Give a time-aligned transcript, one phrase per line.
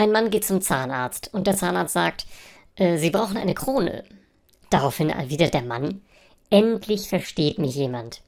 [0.00, 2.24] Ein Mann geht zum Zahnarzt und der Zahnarzt sagt,
[2.76, 4.02] äh, Sie brauchen eine Krone.
[4.70, 6.00] Daraufhin erwidert der Mann,
[6.48, 8.22] endlich versteht mich jemand.